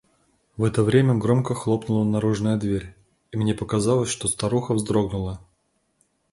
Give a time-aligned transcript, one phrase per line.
[0.57, 2.95] В это время громко хлопнула наружная дверь,
[3.31, 5.39] и мне показалось, что старуха вздрогнула.